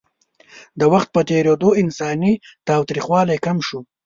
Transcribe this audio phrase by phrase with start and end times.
[0.79, 2.33] د وخت په تېرېدو انساني
[2.67, 3.79] تاوتریخوالی کم شو.